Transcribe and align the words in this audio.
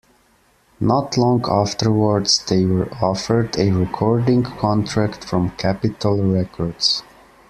Not 0.79 1.15
long 1.15 1.45
afterwards, 1.47 2.43
they 2.47 2.65
were 2.65 2.91
offered 3.03 3.55
a 3.59 3.69
recording 3.69 4.41
contract 4.41 5.23
from 5.23 5.51
Capitol 5.57 6.23
Records. 6.23 7.03